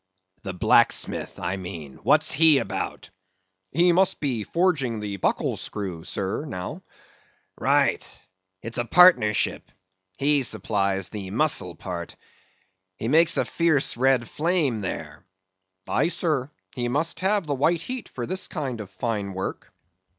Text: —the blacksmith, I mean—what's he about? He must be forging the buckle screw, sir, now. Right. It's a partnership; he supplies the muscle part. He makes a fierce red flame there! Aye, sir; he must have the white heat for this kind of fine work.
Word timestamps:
—the 0.41 0.55
blacksmith, 0.55 1.39
I 1.39 1.57
mean—what's 1.57 2.31
he 2.31 2.57
about? 2.57 3.11
He 3.71 3.91
must 3.91 4.19
be 4.19 4.43
forging 4.43 4.99
the 4.99 5.17
buckle 5.17 5.57
screw, 5.57 6.03
sir, 6.05 6.43
now. 6.45 6.81
Right. 7.55 8.03
It's 8.63 8.79
a 8.79 8.85
partnership; 8.85 9.69
he 10.17 10.41
supplies 10.41 11.09
the 11.09 11.29
muscle 11.29 11.75
part. 11.75 12.15
He 12.97 13.09
makes 13.09 13.37
a 13.37 13.45
fierce 13.45 13.95
red 13.95 14.27
flame 14.27 14.81
there! 14.81 15.23
Aye, 15.87 16.07
sir; 16.07 16.49
he 16.73 16.87
must 16.87 17.19
have 17.19 17.45
the 17.45 17.53
white 17.53 17.83
heat 17.83 18.09
for 18.09 18.25
this 18.25 18.47
kind 18.47 18.81
of 18.81 18.89
fine 18.89 19.35
work. 19.35 19.71